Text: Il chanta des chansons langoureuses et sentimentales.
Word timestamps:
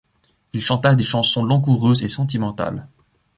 Il 0.53 0.63
chanta 0.63 0.95
des 0.95 1.03
chansons 1.03 1.43
langoureuses 1.45 2.01
et 2.01 2.07
sentimentales. 2.07 2.87